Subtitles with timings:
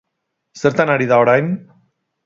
[0.61, 1.55] Zertan ari da orain?